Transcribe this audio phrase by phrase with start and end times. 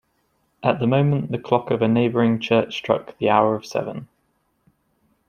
[0.63, 4.07] At the moment the clock of a neighbouring church struck the hour of seven.